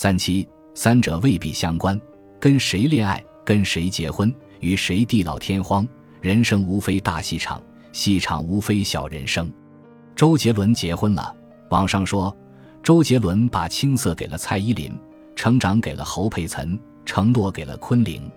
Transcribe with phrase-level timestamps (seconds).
[0.00, 2.00] 三七三者未必相关，
[2.38, 5.84] 跟谁恋爱，跟谁结婚，与谁地老天荒。
[6.20, 9.52] 人生无非大戏场，戏场无非小人生。
[10.14, 11.34] 周杰伦结婚了，
[11.70, 12.32] 网上说
[12.80, 14.96] 周杰伦把青涩给了蔡依林，
[15.34, 18.30] 成长给了侯佩岑，承诺给了昆凌。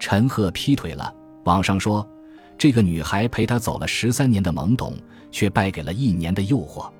[0.00, 1.14] 陈赫劈腿了，
[1.44, 2.08] 网上说
[2.56, 4.96] 这个女孩陪他走了十三年的懵懂，
[5.30, 6.90] 却败给了一年的诱惑。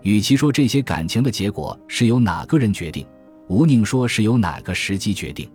[0.00, 3.06] 与其说这些感情的结果是由哪个人决定，
[3.52, 5.46] 吴宁说是由哪个时机决定。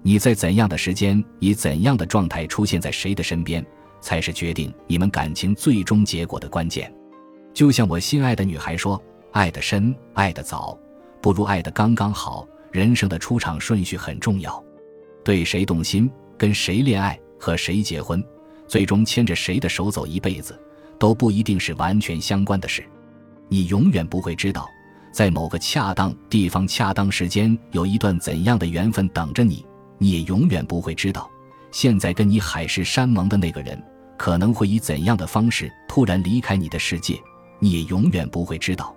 [0.00, 3.66] 你在怎样的时间，以怎样的状态出现在谁的身边，
[4.00, 6.94] 才是决定你们感情最终结果的关键。
[7.52, 10.78] 就像我心爱的女孩说：“爱得深，爱得早，
[11.20, 14.62] 不如爱得刚刚好。”人生的出场顺序很重要，
[15.24, 18.24] 对谁动心，跟谁恋爱，和谁结婚，
[18.68, 20.56] 最终牵着谁的手走一辈子，
[20.96, 22.84] 都不一定是完全相关的事。
[23.48, 24.68] 你永远不会知道，
[25.12, 29.64] 在某个恰当地方、恰当时间，有一段怎样的缘分等着你。
[29.98, 31.30] 你也永远不会知道，
[31.70, 33.80] 现在跟你海誓山盟的那个人，
[34.18, 37.20] 可能会以怎样的方式突然离开你的世界。
[37.60, 38.92] 你也永远不会知道，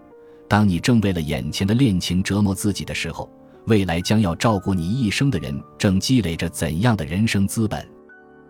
[0.47, 3.29] 当你正为了眼前的恋情折磨自己的时候，
[3.67, 7.87] 未来将要照顾你一生的人正积累着怎样的人生资本。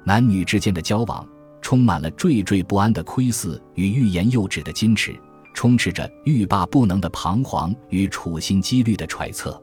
[0.06, 1.28] 男女之间的交往，
[1.62, 5.14] 充满了惴惴不安的窥伺与欲言又止的矜持，
[5.56, 9.60] 充斥着欲罢不能的彷徨与处心积虑的揣测。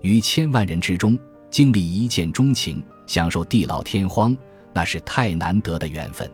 [0.00, 1.16] 于千万人之中。
[1.48, 4.36] 经历一见钟情，享受地老天荒，
[4.74, 6.28] 那是太难得的缘分。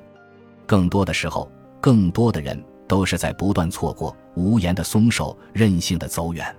[0.66, 1.48] 更多的时候，
[1.82, 6.52] 更多的人都是在不断错过，无言的松手，任性的走远。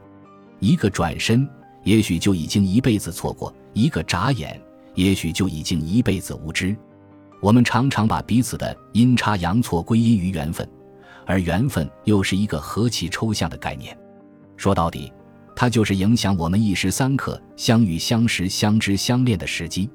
[0.60, 1.50] 一个转身，
[1.84, 4.62] 也许就已经一辈子错过；一个眨眼，
[4.94, 6.74] 也许就已经一辈子无知。
[7.42, 10.66] 我们常常把彼此的阴差阳错归因于缘分，
[11.26, 13.98] 而缘分又是一个何其抽象的概念。
[14.58, 15.12] 说到底。
[15.56, 19.88] 它就是影响我们一时三刻相遇、相识、相知、相恋的时机。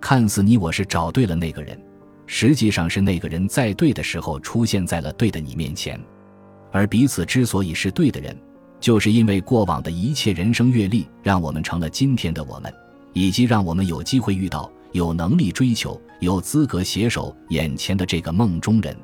[0.00, 1.78] 看似你我是找对了那个人，
[2.26, 6.00] 实际上是那个人在对的时候出现在了对的你面前。
[6.72, 8.34] 而彼此之所以是对的人，
[8.80, 12.72] 就是因为过往的一切人生阅历，让我们成了今天的我们，
[13.12, 18.96] 以及让我们有机会遇到、有能力追求、有资格携手眼前的这个梦中人。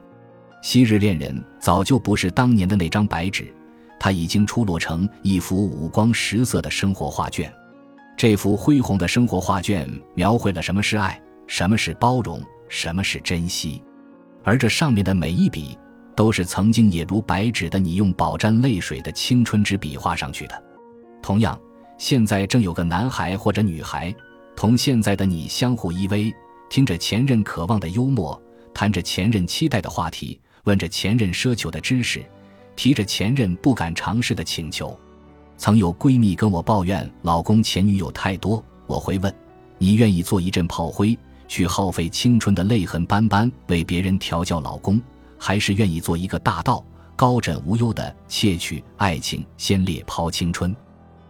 [0.62, 3.52] 昔日恋人早就不是当年的那张白纸。
[3.98, 7.52] 它已经出落成一幅五光十色的生活画卷，
[8.16, 13.82] 这幅恢宏的生活画卷描绘了什么是爱，什么是包容，什么是珍惜，
[14.42, 15.76] 而这上面的每一笔，
[16.16, 20.62] 都是曾经也如白纸的你用饱蘸泪水的青春之笔画上去的。
[21.20, 21.60] 同样，
[21.98, 24.14] 现在正有个男孩或者女孩，
[24.56, 26.32] 同现在的你相互依偎，
[26.70, 28.40] 听着前任渴望的幽默，
[28.72, 32.24] 谈着前任期待的话题，问着前任奢求的知识。
[32.76, 34.98] 提着前任不敢尝试的请求，
[35.58, 39.34] 曾有闺蜜跟我抱怨老公前女友太多，我会问：
[39.76, 44.98] 你愿意做一阵炮灰，去耗费青春的泪痕斑斑为别人调教老公，
[45.36, 46.82] 还是愿意做一个大道，
[47.16, 50.74] 高枕无忧的窃取爱情，先烈抛青春，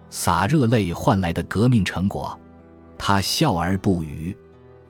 [0.09, 2.39] 洒热泪换来的革命成果？
[2.97, 4.37] 他笑而不语。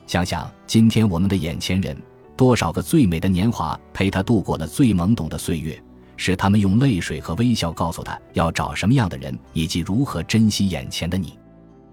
[0.07, 1.97] 想想今天我们的眼前人，
[2.41, 5.78] 多少个最美的年华陪他度过了最懵懂的岁月。
[6.17, 11.39] 是他们用泪水和微笑告诉他要找什么样的人，以及如何珍惜眼前的你。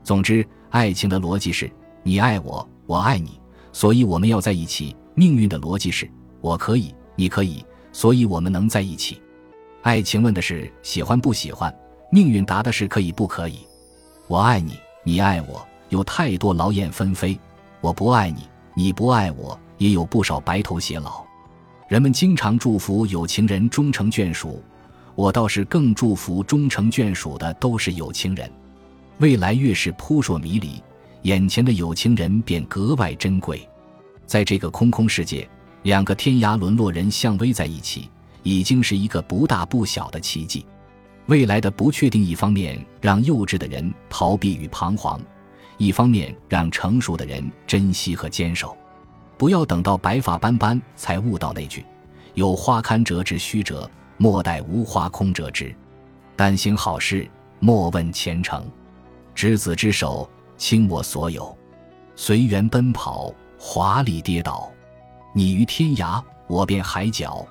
[0.06, 1.70] 总之，爱情的逻辑是
[2.02, 3.38] 你爱我，我爱你，
[3.74, 4.96] 所以我们要在一起。
[5.16, 6.10] 命运的逻辑是
[6.40, 9.22] 我可以，你可以，所以我们能在一起。
[9.82, 11.74] 爱情问的是喜欢不喜欢，
[12.10, 13.68] 命运答的是可以不可以。
[14.30, 17.38] 我爱你，你爱我，有太多劳燕分飞；
[17.82, 18.44] 我不爱你，
[18.78, 21.26] 你不爱我，也有不少白头偕老。
[21.88, 24.64] 人们经常祝福有情人终成眷属，
[25.16, 28.48] 我倒是更祝福终成眷属的都是有情人。
[29.18, 30.80] 未来越是扑朔迷离，
[31.24, 33.68] 眼前的有情人便格外珍贵。
[34.28, 35.50] 在这个空空世界，
[35.82, 38.08] 两个天涯沦落人相偎在一起，
[38.44, 40.64] 已经是一个不大不小的奇迹。
[41.26, 45.20] 未来的不确定，一方面让幼稚的人逃避与彷徨，
[45.78, 48.76] 一方面让成熟的人珍惜和坚守。
[49.38, 51.86] 不要等到白发斑斑才悟到那句
[52.34, 55.76] “有花堪折直须折，莫待无花空折枝”。
[56.36, 57.30] 但行好事，
[57.60, 58.66] 莫问前程。
[59.36, 60.28] 执子之手，
[60.58, 61.56] 倾我所有。
[62.16, 64.72] 随缘奔跑，华丽跌倒。
[65.34, 67.46] 你于天涯，我便海角。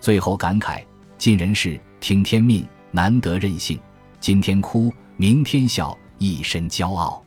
[0.00, 0.82] 最后感慨：
[1.18, 3.78] 尽人事，听天命，难得任性。
[4.18, 7.22] 今天哭，明天笑，一身骄傲。